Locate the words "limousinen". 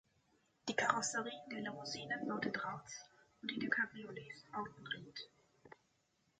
1.61-2.27